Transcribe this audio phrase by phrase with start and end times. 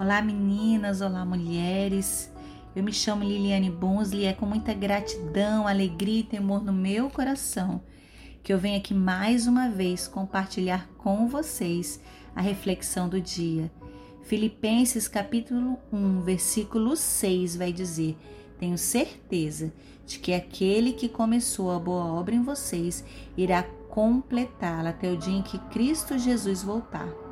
[0.00, 2.32] Olá meninas, olá mulheres.
[2.74, 7.10] Eu me chamo Liliane Bunsley e é com muita gratidão, alegria e temor no meu
[7.10, 7.82] coração
[8.42, 12.00] que eu venho aqui mais uma vez compartilhar com vocês
[12.34, 13.70] a reflexão do dia.
[14.22, 18.16] Filipenses capítulo 1, versículo 6 vai dizer:
[18.58, 19.70] Tenho certeza
[20.06, 23.04] de que aquele que começou a boa obra em vocês
[23.36, 27.29] irá completá-la até o dia em que Cristo Jesus voltar.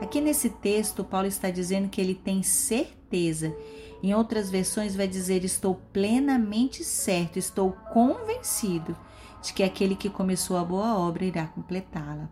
[0.00, 3.56] Aqui nesse texto, Paulo está dizendo que ele tem certeza.
[4.02, 8.94] Em outras versões, vai dizer: Estou plenamente certo, estou convencido
[9.42, 12.28] de que aquele que começou a boa obra irá completá-la.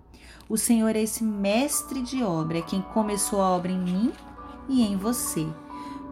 [0.48, 4.12] O Senhor é esse mestre de obra, é quem começou a obra em mim
[4.69, 5.46] e em você.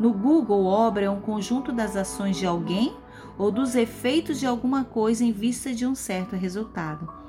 [0.00, 2.96] No Google, obra é um conjunto das ações de alguém
[3.36, 7.21] ou dos efeitos de alguma coisa em vista de um certo resultado.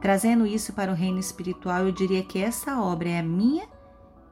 [0.00, 3.66] Trazendo isso para o reino espiritual, eu diria que essa obra é a minha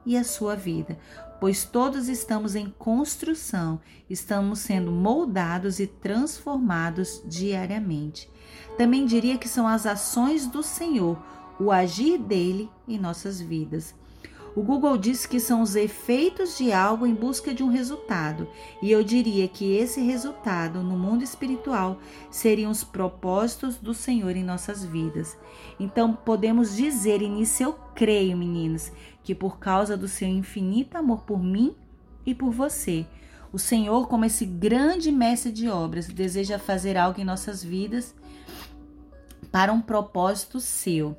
[0.05, 0.97] e a sua vida,
[1.39, 8.29] pois todos estamos em construção, estamos sendo moldados e transformados diariamente.
[8.77, 11.17] Também diria que são as ações do Senhor,
[11.59, 13.95] o agir dele em nossas vidas.
[14.55, 18.47] O Google diz que são os efeitos de algo em busca de um resultado,
[18.81, 21.99] e eu diria que esse resultado no mundo espiritual
[22.31, 25.37] seriam os propósitos do Senhor em nossas vidas.
[25.77, 31.23] Então podemos dizer, e nisso eu creio, meninos, que por causa do seu infinito amor
[31.23, 31.75] por mim
[32.25, 33.05] e por você,
[33.51, 38.15] o Senhor, como esse grande mestre de obras, deseja fazer algo em nossas vidas
[39.51, 41.17] para um propósito seu.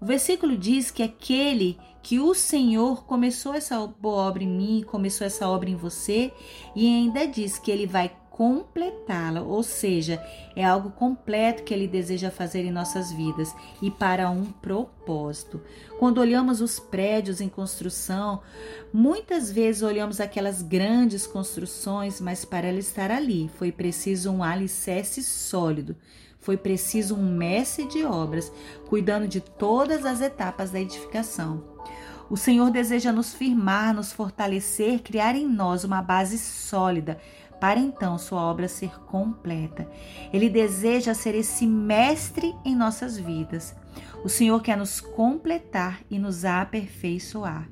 [0.00, 5.26] O versículo diz que aquele que o Senhor começou essa boa obra em mim, começou
[5.26, 6.32] essa obra em você,
[6.74, 10.18] e ainda diz que ele vai completá-la, ou seja,
[10.56, 15.60] é algo completo que ele deseja fazer em nossas vidas e para um propósito.
[15.98, 18.40] Quando olhamos os prédios em construção,
[18.90, 25.22] muitas vezes olhamos aquelas grandes construções, mas para ela estar ali foi preciso um alicerce
[25.22, 25.94] sólido
[26.40, 28.50] foi preciso um mestre de obras,
[28.88, 31.62] cuidando de todas as etapas da edificação.
[32.30, 37.18] O Senhor deseja nos firmar, nos fortalecer, criar em nós uma base sólida
[37.60, 39.86] para então sua obra ser completa.
[40.32, 43.76] Ele deseja ser esse mestre em nossas vidas.
[44.24, 47.68] O Senhor quer nos completar e nos aperfeiçoar.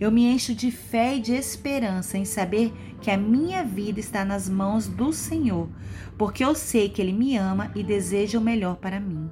[0.00, 4.24] Eu me encho de fé e de esperança em saber que a minha vida está
[4.24, 5.68] nas mãos do Senhor,
[6.16, 9.30] porque eu sei que Ele me ama e deseja o melhor para mim.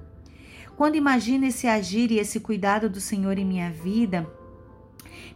[0.76, 4.28] Quando imagino esse agir e esse cuidado do Senhor em minha vida,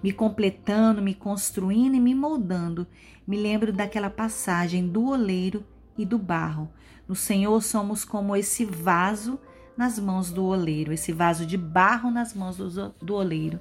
[0.03, 2.87] me completando, me construindo e me moldando,
[3.27, 5.65] me lembro daquela passagem do oleiro
[5.97, 6.71] e do barro.
[7.07, 9.39] No Senhor somos como esse vaso
[9.77, 13.61] nas mãos do oleiro, esse vaso de barro nas mãos do, do oleiro.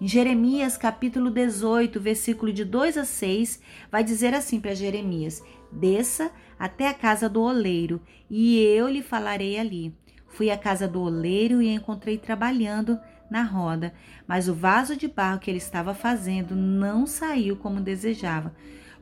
[0.00, 3.60] Em Jeremias capítulo 18, versículo de 2 a 6,
[3.90, 5.42] vai dizer assim para Jeremias:
[5.72, 9.92] Desça até a casa do oleiro, e eu lhe falarei ali.
[10.28, 12.96] Fui à casa do oleiro e encontrei trabalhando
[13.30, 13.92] na roda,
[14.26, 18.54] mas o vaso de barro que ele estava fazendo não saiu como desejava.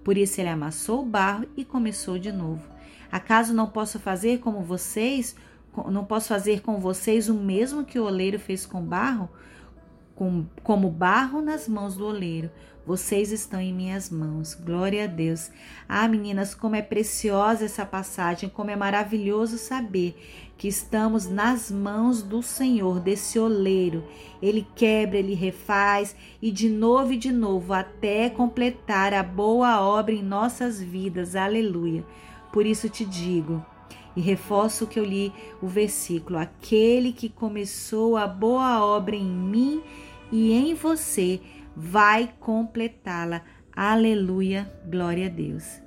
[0.04, 2.62] Por isso ele amassou o barro e começou de novo.
[3.10, 5.36] Acaso não posso fazer como vocês?
[5.90, 9.28] Não posso fazer com vocês o mesmo que o oleiro fez com barro?
[10.16, 12.50] Com, como barro nas mãos do oleiro.
[12.84, 14.54] Vocês estão em minhas mãos.
[14.54, 15.50] Glória a Deus.
[15.88, 20.16] Ah, meninas, como é preciosa essa passagem, como é maravilhoso saber
[20.56, 24.04] que estamos nas mãos do Senhor, desse oleiro.
[24.40, 30.14] Ele quebra, ele refaz e de novo e de novo até completar a boa obra
[30.14, 31.36] em nossas vidas.
[31.36, 32.04] Aleluia.
[32.52, 33.66] Por isso te digo,
[34.16, 39.82] e reforço que eu li o versículo: aquele que começou a boa obra em mim
[40.30, 41.40] e em você
[41.76, 43.42] vai completá-la.
[43.74, 45.85] Aleluia, glória a Deus.